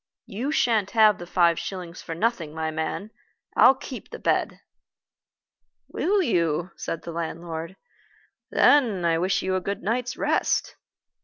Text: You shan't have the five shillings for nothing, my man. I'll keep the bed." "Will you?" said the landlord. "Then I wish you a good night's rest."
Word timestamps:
You 0.25 0.51
shan't 0.51 0.89
have 0.97 1.19
the 1.19 1.27
five 1.27 1.59
shillings 1.59 2.01
for 2.01 2.15
nothing, 2.15 2.55
my 2.55 2.71
man. 2.71 3.11
I'll 3.55 3.75
keep 3.75 4.09
the 4.09 4.17
bed." 4.17 4.59
"Will 5.89 6.23
you?" 6.23 6.71
said 6.75 7.03
the 7.03 7.11
landlord. 7.11 7.75
"Then 8.49 9.05
I 9.05 9.19
wish 9.19 9.43
you 9.43 9.55
a 9.55 9.61
good 9.61 9.83
night's 9.83 10.17
rest." 10.17 10.75